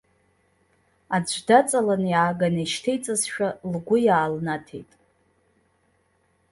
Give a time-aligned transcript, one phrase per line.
[1.15, 4.91] Аӡә даҵаланы иааганы ишьҭеиҵазшәа лгәы иаалнаҭеит.